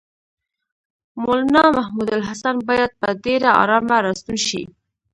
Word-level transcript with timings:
مولنا 1.21 1.63
محمودالحسن 1.77 2.55
باید 2.67 2.91
په 3.01 3.07
ډېره 3.23 3.49
آرامه 3.61 3.97
راستون 4.05 4.37
شي. 4.47 4.63